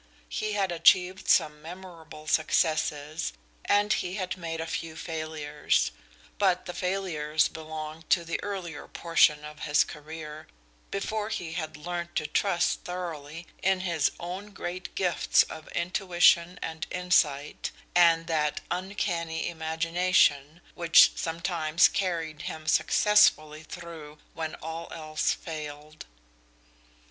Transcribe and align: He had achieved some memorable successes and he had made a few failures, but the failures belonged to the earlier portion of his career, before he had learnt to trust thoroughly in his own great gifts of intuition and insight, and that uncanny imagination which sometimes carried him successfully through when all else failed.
He 0.29 0.53
had 0.53 0.71
achieved 0.71 1.27
some 1.27 1.61
memorable 1.61 2.25
successes 2.25 3.33
and 3.65 3.93
he 3.93 4.15
had 4.15 4.35
made 4.35 4.59
a 4.59 4.65
few 4.65 4.95
failures, 4.95 5.91
but 6.39 6.65
the 6.65 6.73
failures 6.73 7.47
belonged 7.47 8.09
to 8.09 8.25
the 8.25 8.39
earlier 8.43 8.87
portion 8.87 9.45
of 9.45 9.59
his 9.59 9.83
career, 9.83 10.47
before 10.89 11.29
he 11.29 11.51
had 11.53 11.77
learnt 11.77 12.15
to 12.15 12.25
trust 12.25 12.81
thoroughly 12.83 13.45
in 13.61 13.81
his 13.81 14.09
own 14.19 14.49
great 14.53 14.95
gifts 14.95 15.43
of 15.43 15.67
intuition 15.67 16.57
and 16.63 16.87
insight, 16.89 17.69
and 17.95 18.25
that 18.25 18.59
uncanny 18.71 19.47
imagination 19.49 20.61
which 20.73 21.11
sometimes 21.15 21.87
carried 21.87 22.41
him 22.41 22.65
successfully 22.65 23.61
through 23.61 24.17
when 24.33 24.55
all 24.63 24.87
else 24.91 25.31
failed. 25.31 26.07